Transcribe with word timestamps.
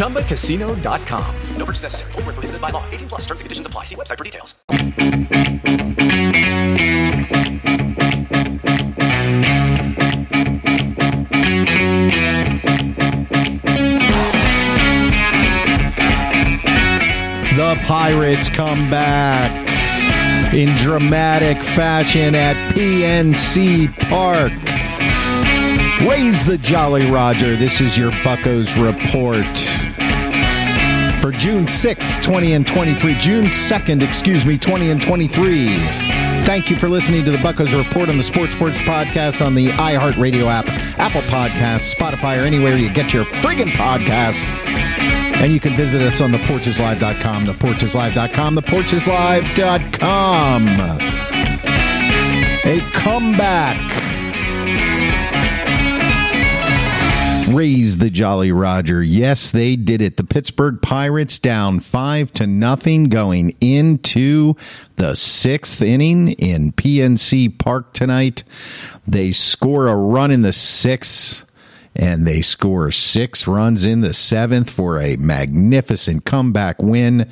ChumbaCasino.com. 0.00 1.36
No 1.56 1.64
purchase 1.64 1.82
necessary. 1.84 2.12
Full 2.12 2.22
prohibited 2.22 2.60
by 2.60 2.70
law. 2.70 2.84
18 2.90 3.08
plus 3.08 3.20
terms 3.26 3.40
and 3.40 3.44
conditions 3.46 3.66
apply. 3.66 3.84
See 3.84 3.96
website 3.96 4.18
for 4.18 4.24
details. 4.24 4.54
The 17.56 17.78
Pirates 17.84 18.48
come 18.48 18.88
back 18.90 19.50
in 20.54 20.74
dramatic 20.78 21.62
fashion 21.62 22.34
at 22.34 22.56
PNC 22.74 23.94
Park. 24.08 24.79
Raise 26.08 26.46
the 26.46 26.56
Jolly 26.58 27.10
Roger. 27.10 27.56
This 27.56 27.80
is 27.80 27.96
your 27.98 28.10
Buccos 28.10 28.68
report 28.82 29.44
for 31.20 31.30
June 31.30 31.66
6th, 31.66 32.22
20 32.22 32.54
and 32.54 32.66
23. 32.66 33.14
June 33.16 33.44
2nd, 33.44 34.02
excuse 34.02 34.46
me, 34.46 34.56
20 34.56 34.90
and 34.90 35.02
23. 35.02 35.76
Thank 36.46 36.70
you 36.70 36.76
for 36.76 36.88
listening 36.88 37.22
to 37.26 37.30
the 37.30 37.36
Buccos 37.38 37.76
Report 37.76 38.08
on 38.08 38.16
the 38.16 38.22
Sports 38.22 38.54
Porch 38.54 38.72
Podcast 38.76 39.44
on 39.44 39.54
the 39.54 39.66
iHeartRadio 39.68 40.46
app, 40.46 40.66
Apple 40.98 41.20
Podcasts, 41.22 41.94
Spotify, 41.94 42.42
or 42.42 42.46
anywhere 42.46 42.76
you 42.76 42.90
get 42.90 43.12
your 43.12 43.26
friggin' 43.26 43.68
podcasts. 43.68 44.54
And 45.36 45.52
you 45.52 45.60
can 45.60 45.76
visit 45.76 46.00
us 46.00 46.22
on 46.22 46.32
theporcheslive.com, 46.32 47.44
theporcheslive.com, 47.44 48.56
theporcheslive.com. 48.56 50.68
A 52.64 52.80
comeback. 52.92 54.19
Raise 57.52 57.98
the 57.98 58.10
Jolly 58.10 58.52
Roger. 58.52 59.02
Yes, 59.02 59.50
they 59.50 59.74
did 59.74 60.00
it. 60.00 60.16
The 60.16 60.24
Pittsburgh 60.24 60.80
Pirates 60.80 61.40
down 61.40 61.80
five 61.80 62.30
to 62.34 62.46
nothing 62.46 63.04
going 63.04 63.56
into 63.60 64.54
the 64.96 65.16
sixth 65.16 65.82
inning 65.82 66.28
in 66.32 66.72
PNC 66.72 67.58
Park 67.58 67.92
tonight. 67.92 68.44
They 69.06 69.32
score 69.32 69.88
a 69.88 69.96
run 69.96 70.30
in 70.30 70.42
the 70.42 70.52
sixth 70.52 71.44
and 71.96 72.24
they 72.24 72.40
score 72.40 72.92
six 72.92 73.48
runs 73.48 73.84
in 73.84 74.00
the 74.00 74.14
seventh 74.14 74.70
for 74.70 75.00
a 75.00 75.16
magnificent 75.16 76.24
comeback 76.24 76.80
win 76.80 77.28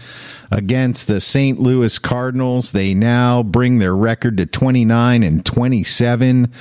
against 0.50 1.06
the 1.06 1.20
St. 1.20 1.60
Louis 1.60 1.96
Cardinals. 2.00 2.72
They 2.72 2.92
now 2.92 3.44
bring 3.44 3.78
their 3.78 3.94
record 3.94 4.36
to 4.38 4.46
29 4.46 5.22
and 5.22 5.46
27. 5.46 6.52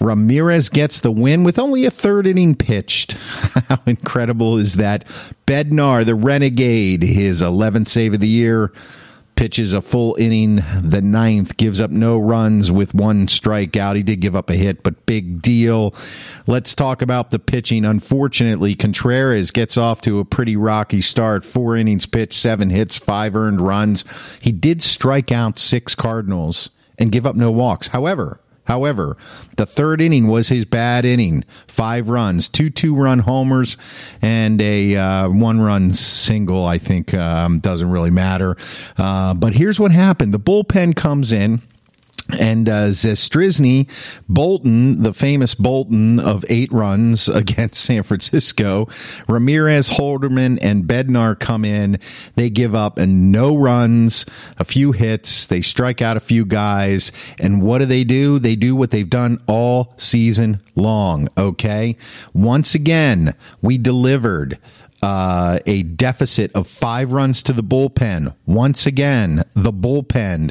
Ramirez 0.00 0.68
gets 0.68 1.00
the 1.00 1.10
win 1.10 1.44
with 1.44 1.58
only 1.58 1.84
a 1.84 1.90
third 1.90 2.26
inning 2.26 2.54
pitched. 2.54 3.12
How 3.68 3.80
incredible 3.86 4.58
is 4.58 4.74
that? 4.74 5.04
Bednar, 5.46 6.04
the 6.04 6.14
renegade, 6.14 7.02
his 7.02 7.40
11th 7.40 7.88
save 7.88 8.14
of 8.14 8.20
the 8.20 8.28
year 8.28 8.72
pitches 9.36 9.72
a 9.72 9.82
full 9.82 10.16
inning, 10.18 10.64
the 10.82 11.02
ninth, 11.02 11.56
gives 11.56 11.80
up 11.80 11.90
no 11.90 12.18
runs 12.18 12.72
with 12.72 12.94
one 12.94 13.26
strikeout. 13.26 13.94
He 13.94 14.02
did 14.02 14.20
give 14.20 14.34
up 14.34 14.50
a 14.50 14.56
hit, 14.56 14.82
but 14.82 15.06
big 15.06 15.40
deal. 15.40 15.94
Let's 16.46 16.74
talk 16.74 17.02
about 17.02 17.30
the 17.30 17.38
pitching. 17.38 17.84
Unfortunately, 17.84 18.74
Contreras 18.74 19.50
gets 19.50 19.76
off 19.76 20.00
to 20.02 20.18
a 20.18 20.24
pretty 20.24 20.56
rocky 20.56 21.02
start. 21.02 21.44
Four 21.44 21.76
innings 21.76 22.06
pitched, 22.06 22.34
seven 22.34 22.70
hits, 22.70 22.96
five 22.96 23.36
earned 23.36 23.60
runs. 23.60 24.04
He 24.40 24.52
did 24.52 24.82
strike 24.82 25.30
out 25.30 25.58
six 25.58 25.94
Cardinals 25.94 26.70
and 26.98 27.12
give 27.12 27.26
up 27.26 27.36
no 27.36 27.50
walks. 27.50 27.88
However, 27.88 28.40
However, 28.66 29.16
the 29.56 29.66
third 29.66 30.00
inning 30.00 30.26
was 30.28 30.48
his 30.48 30.64
bad 30.64 31.04
inning. 31.04 31.44
Five 31.66 32.08
runs, 32.08 32.48
two 32.48 32.70
two 32.70 32.94
run 32.94 33.20
homers, 33.20 33.76
and 34.20 34.60
a 34.60 34.96
uh, 34.96 35.28
one 35.28 35.60
run 35.60 35.92
single. 35.92 36.64
I 36.64 36.78
think 36.78 37.14
um, 37.14 37.60
doesn't 37.60 37.90
really 37.90 38.10
matter. 38.10 38.56
Uh, 38.96 39.34
but 39.34 39.54
here's 39.54 39.80
what 39.80 39.92
happened: 39.92 40.34
the 40.34 40.40
bullpen 40.40 40.94
comes 40.94 41.32
in 41.32 41.62
and 42.30 42.68
uh, 42.68 42.88
Zastryzny, 42.88 43.88
Bolton, 44.28 45.02
the 45.02 45.12
famous 45.12 45.54
Bolton 45.54 46.18
of 46.18 46.44
eight 46.48 46.72
runs 46.72 47.28
against 47.36 47.82
San 47.82 48.02
Francisco, 48.02 48.88
Ramirez, 49.28 49.90
Holderman, 49.90 50.58
and 50.60 50.84
Bednar 50.84 51.38
come 51.38 51.64
in. 51.64 51.98
They 52.34 52.50
give 52.50 52.74
up 52.74 52.98
and 52.98 53.30
no 53.30 53.56
runs, 53.56 54.26
a 54.58 54.64
few 54.64 54.92
hits. 54.92 55.46
They 55.46 55.60
strike 55.60 56.02
out 56.02 56.16
a 56.16 56.20
few 56.20 56.44
guys. 56.44 57.12
And 57.38 57.62
what 57.62 57.78
do 57.78 57.86
they 57.86 58.04
do? 58.04 58.38
They 58.38 58.56
do 58.56 58.74
what 58.74 58.90
they've 58.90 59.08
done 59.08 59.42
all 59.46 59.94
season 59.96 60.60
long. 60.74 61.28
Okay. 61.36 61.96
Once 62.32 62.74
again, 62.74 63.34
we 63.62 63.78
delivered. 63.78 64.58
Uh, 65.02 65.60
a 65.66 65.82
deficit 65.82 66.50
of 66.54 66.66
five 66.66 67.12
runs 67.12 67.42
to 67.42 67.52
the 67.52 67.62
bullpen. 67.62 68.34
Once 68.46 68.86
again, 68.86 69.44
the 69.54 69.70
bullpen 69.70 70.50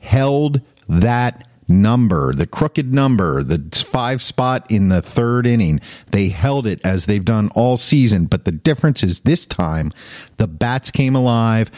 held 0.00 0.60
that 0.88 1.48
number, 1.68 2.34
the 2.34 2.46
crooked 2.46 2.92
number, 2.92 3.42
the 3.42 3.58
five 3.84 4.22
spot 4.22 4.70
in 4.70 4.88
the 4.88 5.02
third 5.02 5.46
inning. 5.46 5.80
They 6.10 6.28
held 6.28 6.66
it 6.66 6.80
as 6.84 7.06
they've 7.06 7.24
done 7.24 7.48
all 7.54 7.76
season, 7.76 8.26
but 8.26 8.44
the 8.44 8.52
difference 8.52 9.02
is 9.02 9.20
this 9.20 9.46
time 9.46 9.92
the 10.36 10.46
bats 10.46 10.90
came 10.90 11.14
alive 11.14 11.70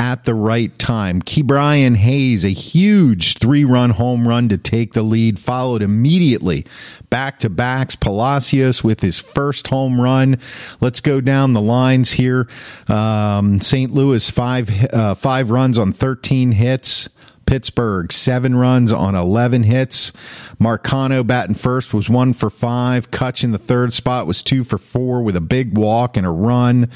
at 0.00 0.24
the 0.24 0.34
right 0.34 0.76
time. 0.78 1.22
Ke'Bryan 1.22 1.96
Hayes, 1.96 2.44
a 2.44 2.50
huge 2.50 3.38
three 3.38 3.64
run 3.64 3.90
home 3.90 4.26
run 4.26 4.48
to 4.48 4.58
take 4.58 4.92
the 4.92 5.02
lead, 5.02 5.38
followed 5.38 5.82
immediately 5.82 6.66
back 7.10 7.38
to 7.40 7.48
backs. 7.48 7.94
Palacios 7.94 8.82
with 8.82 9.00
his 9.00 9.18
first 9.18 9.68
home 9.68 10.00
run. 10.00 10.38
Let's 10.80 11.00
go 11.00 11.20
down 11.20 11.52
the 11.52 11.60
lines 11.60 12.12
here. 12.12 12.48
Um, 12.88 13.60
St. 13.60 13.92
Louis, 13.92 14.28
five, 14.30 14.70
uh, 14.92 15.14
five 15.14 15.50
runs 15.50 15.78
on 15.78 15.92
13 15.92 16.52
hits. 16.52 17.08
Pittsburgh, 17.46 18.12
seven 18.12 18.56
runs 18.56 18.92
on 18.92 19.14
11 19.14 19.64
hits. 19.64 20.12
Marcano 20.60 21.26
batting 21.26 21.54
first 21.54 21.94
was 21.94 22.08
one 22.08 22.32
for 22.32 22.50
five. 22.50 23.10
Kutch 23.10 23.44
in 23.44 23.52
the 23.52 23.58
third 23.58 23.92
spot 23.92 24.26
was 24.26 24.42
two 24.42 24.64
for 24.64 24.78
four 24.78 25.22
with 25.22 25.36
a 25.36 25.40
big 25.40 25.76
walk 25.76 26.16
and 26.16 26.26
a 26.26 26.30
run. 26.30 26.90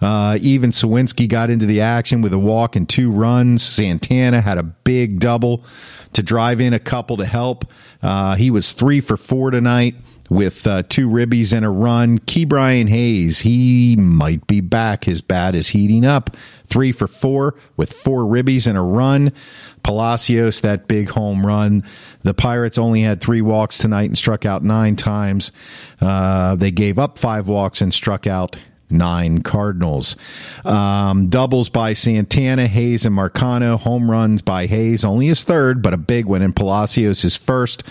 Uh, 0.00 0.38
even 0.40 0.70
Suwinski 0.70 1.28
got 1.28 1.50
into 1.50 1.66
the 1.66 1.80
action 1.80 2.22
with 2.22 2.32
a 2.32 2.38
walk 2.38 2.76
and 2.76 2.88
two 2.88 3.10
runs. 3.10 3.62
Santana 3.62 4.40
had 4.40 4.58
a 4.58 4.62
big 4.62 5.20
double 5.20 5.64
to 6.12 6.22
drive 6.22 6.60
in 6.60 6.72
a 6.72 6.78
couple 6.78 7.16
to 7.16 7.26
help. 7.26 7.70
Uh, 8.02 8.36
he 8.36 8.50
was 8.50 8.72
three 8.72 9.00
for 9.00 9.16
four 9.16 9.50
tonight 9.50 9.94
with 10.30 10.66
uh, 10.66 10.82
two 10.88 11.08
ribbies 11.08 11.52
and 11.52 11.64
a 11.64 11.70
run. 11.70 12.18
Ke'Bryan 12.18 12.88
Hayes, 12.88 13.40
he 13.40 13.96
might 13.96 14.46
be 14.46 14.60
back. 14.60 15.04
His 15.04 15.20
bat 15.20 15.54
is 15.54 15.68
heating 15.68 16.04
up. 16.04 16.36
Three 16.66 16.92
for 16.92 17.06
four 17.06 17.54
with 17.76 17.92
four 17.92 18.22
ribbies 18.22 18.66
and 18.66 18.78
a 18.78 18.82
run. 18.82 19.32
Palacios, 19.82 20.60
that 20.62 20.88
big 20.88 21.10
home 21.10 21.46
run. 21.46 21.84
The 22.22 22.34
Pirates 22.34 22.78
only 22.78 23.02
had 23.02 23.20
three 23.20 23.42
walks 23.42 23.78
tonight 23.78 24.06
and 24.06 24.18
struck 24.18 24.46
out 24.46 24.62
nine 24.62 24.96
times. 24.96 25.52
Uh, 26.00 26.54
they 26.54 26.70
gave 26.70 26.98
up 26.98 27.18
five 27.18 27.48
walks 27.48 27.80
and 27.80 27.92
struck 27.92 28.26
out 28.26 28.56
nine 28.90 29.42
Cardinals. 29.42 30.16
Um, 30.64 31.28
doubles 31.28 31.68
by 31.68 31.92
Santana, 31.92 32.66
Hayes, 32.66 33.04
and 33.04 33.16
Marcano. 33.16 33.78
Home 33.80 34.10
runs 34.10 34.40
by 34.40 34.66
Hayes, 34.66 35.04
only 35.04 35.26
his 35.26 35.44
third, 35.44 35.82
but 35.82 35.92
a 35.92 35.98
big 35.98 36.26
one. 36.26 36.42
And 36.42 36.56
Palacios 36.56 37.22
his 37.22 37.36
first. 37.36 37.82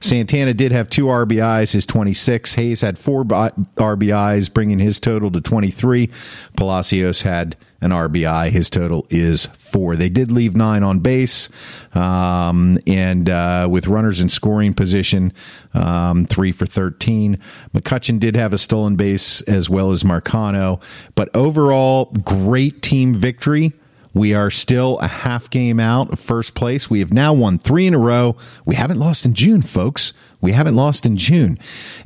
Santana 0.00 0.54
did 0.54 0.72
have 0.72 0.88
two 0.88 1.06
RBIs, 1.06 1.72
his 1.72 1.84
26. 1.84 2.54
Hayes 2.54 2.80
had 2.80 2.98
four 2.98 3.22
RBIs, 3.24 4.52
bringing 4.52 4.78
his 4.78 4.98
total 4.98 5.30
to 5.30 5.40
23. 5.40 6.08
Palacios 6.56 7.22
had 7.22 7.56
an 7.82 7.90
RBI. 7.90 8.50
His 8.50 8.70
total 8.70 9.06
is 9.10 9.46
four. 9.46 9.96
They 9.96 10.08
did 10.08 10.30
leave 10.30 10.56
nine 10.56 10.82
on 10.82 11.00
base, 11.00 11.48
um, 11.94 12.78
and 12.86 13.28
uh, 13.28 13.68
with 13.70 13.88
runners 13.88 14.20
in 14.20 14.28
scoring 14.28 14.74
position, 14.74 15.32
um, 15.74 16.26
three 16.26 16.52
for 16.52 16.66
13. 16.66 17.38
McCutchen 17.74 18.18
did 18.18 18.36
have 18.36 18.52
a 18.52 18.58
stolen 18.58 18.96
base 18.96 19.42
as 19.42 19.68
well 19.68 19.92
as 19.92 20.02
Marcano, 20.02 20.82
but 21.14 21.34
overall, 21.34 22.06
great 22.24 22.82
team 22.82 23.14
victory. 23.14 23.72
We 24.12 24.34
are 24.34 24.50
still 24.50 24.98
a 24.98 25.06
half 25.06 25.48
game 25.50 25.78
out 25.78 26.12
of 26.12 26.18
first 26.18 26.54
place. 26.54 26.90
We 26.90 27.00
have 27.00 27.12
now 27.12 27.32
won 27.32 27.58
three 27.58 27.86
in 27.86 27.94
a 27.94 27.98
row. 27.98 28.36
We 28.64 28.74
haven't 28.74 28.98
lost 28.98 29.24
in 29.24 29.34
June, 29.34 29.62
folks. 29.62 30.12
We 30.40 30.52
haven't 30.52 30.74
lost 30.74 31.06
in 31.06 31.16
June. 31.16 31.58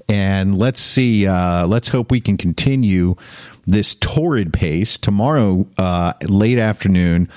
And 0.09 0.59
let's 0.59 0.81
see, 0.81 1.27
uh, 1.27 1.67
let's 1.67 1.89
hope 1.89 2.11
we 2.11 2.21
can 2.21 2.37
continue 2.37 3.17
this 3.67 3.95
torrid 3.95 4.53
pace 4.53 4.99
tomorrow 4.99 5.67
uh, 5.79 6.13
late 6.29 6.59
afternoon 6.59 7.29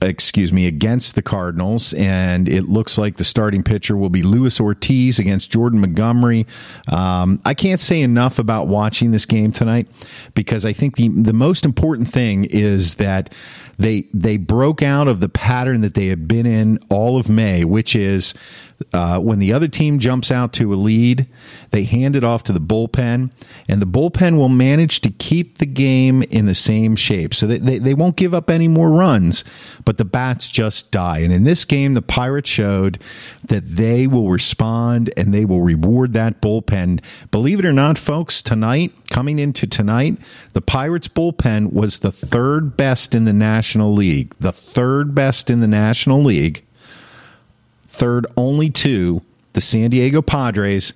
excuse 0.00 0.52
me 0.52 0.66
against 0.66 1.14
the 1.14 1.22
cardinals 1.22 1.92
and 1.94 2.48
it 2.48 2.64
looks 2.64 2.98
like 2.98 3.16
the 3.16 3.24
starting 3.24 3.62
pitcher 3.62 3.96
will 3.96 4.10
be 4.10 4.22
luis 4.22 4.60
ortiz 4.60 5.18
against 5.18 5.50
jordan 5.50 5.80
montgomery 5.80 6.46
um, 6.88 7.40
i 7.44 7.54
can't 7.54 7.80
say 7.80 8.00
enough 8.00 8.38
about 8.38 8.66
watching 8.66 9.12
this 9.12 9.24
game 9.24 9.52
tonight 9.52 9.86
because 10.34 10.66
i 10.66 10.72
think 10.72 10.96
the, 10.96 11.08
the 11.08 11.32
most 11.32 11.64
important 11.64 12.08
thing 12.08 12.44
is 12.44 12.96
that 12.96 13.32
they 13.78 14.04
they 14.12 14.36
broke 14.36 14.82
out 14.82 15.08
of 15.08 15.20
the 15.20 15.28
pattern 15.28 15.80
that 15.80 15.94
they 15.94 16.08
have 16.08 16.28
been 16.28 16.46
in 16.46 16.78
all 16.90 17.16
of 17.16 17.28
may 17.28 17.64
which 17.64 17.94
is 17.94 18.34
uh, 18.92 19.18
when 19.18 19.38
the 19.38 19.52
other 19.52 19.68
team 19.68 19.98
jumps 19.98 20.30
out 20.30 20.52
to 20.54 20.72
a 20.72 20.76
lead, 20.76 21.26
they 21.70 21.84
hand 21.84 22.16
it 22.16 22.24
off 22.24 22.42
to 22.44 22.52
the 22.52 22.60
bullpen, 22.60 23.30
and 23.68 23.82
the 23.82 23.86
bullpen 23.86 24.36
will 24.36 24.48
manage 24.48 25.00
to 25.00 25.10
keep 25.10 25.58
the 25.58 25.66
game 25.66 26.22
in 26.24 26.46
the 26.46 26.54
same 26.54 26.96
shape. 26.96 27.34
So 27.34 27.46
they, 27.46 27.58
they, 27.58 27.78
they 27.78 27.94
won't 27.94 28.16
give 28.16 28.34
up 28.34 28.50
any 28.50 28.68
more 28.68 28.90
runs, 28.90 29.44
but 29.84 29.98
the 29.98 30.04
bats 30.04 30.48
just 30.48 30.90
die. 30.90 31.18
And 31.18 31.32
in 31.32 31.44
this 31.44 31.64
game, 31.64 31.94
the 31.94 32.02
Pirates 32.02 32.50
showed 32.50 33.02
that 33.44 33.64
they 33.64 34.06
will 34.06 34.30
respond 34.30 35.12
and 35.16 35.32
they 35.32 35.44
will 35.44 35.62
reward 35.62 36.12
that 36.12 36.40
bullpen. 36.40 37.02
Believe 37.30 37.58
it 37.58 37.66
or 37.66 37.72
not, 37.72 37.98
folks, 37.98 38.42
tonight, 38.42 38.92
coming 39.10 39.38
into 39.38 39.66
tonight, 39.66 40.18
the 40.52 40.60
Pirates 40.60 41.08
bullpen 41.08 41.72
was 41.72 41.98
the 42.00 42.12
third 42.12 42.76
best 42.76 43.14
in 43.14 43.24
the 43.24 43.32
National 43.32 43.92
League. 43.92 44.34
The 44.38 44.52
third 44.52 45.14
best 45.14 45.50
in 45.50 45.60
the 45.60 45.68
National 45.68 46.22
League 46.22 46.64
third 47.92 48.26
only 48.36 48.70
to 48.70 49.20
the 49.52 49.60
San 49.60 49.90
Diego 49.90 50.22
Padres 50.22 50.94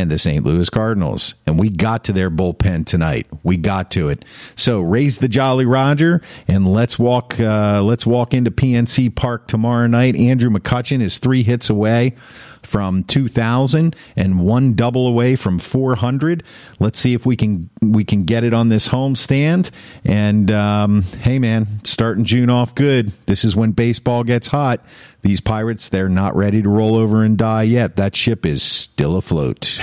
and 0.00 0.10
the 0.10 0.18
St. 0.18 0.44
Louis 0.44 0.68
Cardinals. 0.68 1.34
And 1.46 1.58
we 1.58 1.68
got 1.68 2.04
to 2.04 2.12
their 2.12 2.30
bullpen 2.30 2.86
tonight. 2.86 3.26
We 3.42 3.56
got 3.56 3.90
to 3.92 4.08
it. 4.08 4.24
So 4.56 4.80
raise 4.80 5.18
the 5.18 5.28
Jolly 5.28 5.66
Roger 5.66 6.22
and 6.48 6.66
let's 6.66 6.98
walk 6.98 7.38
uh, 7.38 7.82
let's 7.82 8.06
walk 8.06 8.34
into 8.34 8.50
PNC 8.50 9.14
Park 9.14 9.46
tomorrow 9.46 9.86
night. 9.86 10.16
Andrew 10.16 10.50
McCutchen 10.50 11.00
is 11.00 11.18
three 11.18 11.42
hits 11.42 11.70
away 11.70 12.14
from 12.62 13.04
2000 13.04 13.96
and 14.16 14.40
one 14.40 14.74
double 14.74 15.06
away 15.06 15.36
from 15.36 15.58
400. 15.58 16.42
Let's 16.78 16.98
see 16.98 17.14
if 17.14 17.26
we 17.26 17.36
can 17.36 17.70
we 17.82 18.04
can 18.04 18.24
get 18.24 18.44
it 18.44 18.54
on 18.54 18.68
this 18.68 18.86
home 18.86 19.16
stand. 19.16 19.70
And 20.04 20.50
um, 20.50 21.02
hey, 21.02 21.38
man, 21.38 21.66
starting 21.84 22.24
June 22.24 22.50
off 22.50 22.74
good. 22.74 23.12
This 23.26 23.44
is 23.44 23.56
when 23.56 23.72
baseball 23.72 24.24
gets 24.24 24.48
hot. 24.48 24.84
These 25.22 25.40
Pirates, 25.40 25.88
they're 25.88 26.08
not 26.08 26.34
ready 26.34 26.62
to 26.62 26.68
roll 26.68 26.96
over 26.96 27.22
and 27.22 27.36
die 27.36 27.64
yet. 27.64 27.96
That 27.96 28.16
ship 28.16 28.46
is 28.46 28.62
still 28.62 29.16
afloat. 29.16 29.78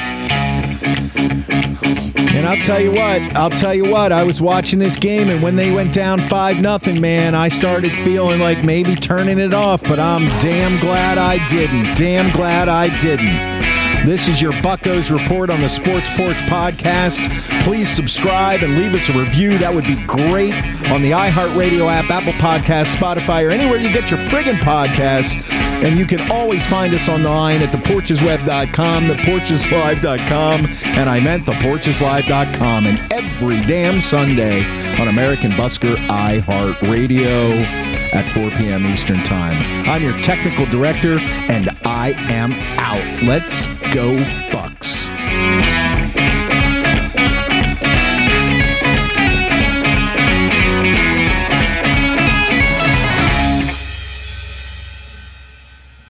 And 1.16 2.46
I'll 2.46 2.62
tell 2.62 2.80
you 2.80 2.92
what, 2.92 3.36
I'll 3.36 3.50
tell 3.50 3.74
you 3.74 3.90
what, 3.90 4.12
I 4.12 4.24
was 4.24 4.42
watching 4.42 4.80
this 4.80 4.96
game 4.96 5.30
and 5.30 5.42
when 5.42 5.56
they 5.56 5.72
went 5.72 5.94
down 5.94 6.22
5 6.28 6.62
nothing, 6.62 7.02
man, 7.02 7.34
I 7.34 7.48
started 7.48 7.92
feeling 8.04 8.40
like 8.40 8.64
maybe 8.64 8.96
turning 8.96 9.40
it 9.40 9.54
off, 9.54 9.84
but 9.84 10.00
I'm 10.00 10.26
damn 10.40 10.80
glad 10.80 11.18
I 11.18 11.46
didn't. 11.48 11.96
Damn 11.98 12.32
glad 12.36 12.70
I 12.70 12.90
didn't. 13.00 13.58
This 14.06 14.28
is 14.28 14.42
your 14.42 14.54
Buccos 14.54 15.10
report 15.10 15.50
on 15.50 15.60
the 15.60 15.68
Sports 15.68 16.06
Porch 16.16 16.38
podcast. 16.48 17.28
Please 17.64 17.90
subscribe 17.90 18.62
and 18.62 18.78
leave 18.78 18.94
us 18.94 19.10
a 19.10 19.14
review. 19.14 19.58
That 19.58 19.74
would 19.74 19.86
be 19.86 20.02
great 20.06 20.54
on 20.92 21.02
the 21.02 21.12
iHeartRadio 21.12 21.92
app, 21.92 22.10
Apple 22.10 22.34
Podcasts, 22.34 22.96
Spotify, 22.96 23.46
or 23.46 23.50
anywhere 23.50 23.78
you 23.78 23.92
get 23.92 24.12
your 24.12 24.20
friggin' 24.20 24.60
podcasts. 24.60 25.44
And 25.84 25.98
you 25.98 26.06
can 26.06 26.32
always 26.32 26.66
find 26.66 26.94
us 26.94 27.08
online 27.08 27.62
at 27.62 27.70
theporchesweb.com, 27.70 29.04
theporcheslive.com, 29.04 30.66
and 30.98 31.10
I 31.10 31.20
meant 31.20 31.46
theporcheslive.com, 31.46 32.86
and 32.88 33.14
every 33.14 33.60
damn 33.62 34.02
Sunday 34.02 34.64
on 35.00 35.08
American 35.08 35.52
Busker 35.52 35.96
iHeartRadio 36.08 37.64
at 38.14 38.28
4 38.34 38.50
p.m. 38.58 38.86
Eastern 38.88 39.24
Time. 39.24 39.56
I'm 39.88 40.02
your 40.02 40.18
technical 40.24 40.66
director, 40.66 41.20
and 41.20 41.70
I 41.86 42.14
am 42.32 42.54
out. 42.80 43.24
Let's 43.24 43.68
go, 43.94 44.18
Bucks. 44.52 45.87